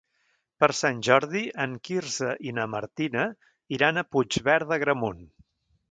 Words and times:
Per 0.61 0.69
Sant 0.77 1.03
Jordi 1.07 1.43
en 1.67 1.75
Quirze 1.89 2.31
i 2.47 2.55
na 2.61 2.67
Martina 2.75 3.29
iran 3.79 4.01
a 4.05 4.09
Puigverd 4.15 4.71
d'Agramunt. 4.73 5.27